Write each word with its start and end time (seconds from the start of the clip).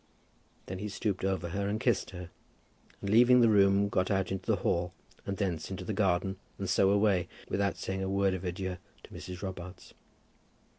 Then 0.65 0.79
he 0.79 0.89
stooped 0.89 1.23
over 1.23 1.49
her 1.49 1.67
and 1.67 1.79
kissed 1.79 2.09
her, 2.09 2.31
and 3.01 3.09
leaving 3.11 3.41
the 3.41 3.49
room, 3.49 3.87
got 3.87 4.09
out 4.09 4.31
into 4.31 4.47
the 4.47 4.55
hall 4.65 4.93
and 5.27 5.37
thence 5.37 5.69
into 5.69 5.83
the 5.85 5.93
garden, 5.93 6.37
and 6.57 6.67
so 6.67 6.89
away, 6.89 7.27
without 7.49 7.77
saying 7.77 8.01
a 8.01 8.09
word 8.09 8.33
of 8.33 8.43
adieu 8.43 8.77
to 9.03 9.13
Mrs. 9.13 9.43
Robarts. 9.43 9.93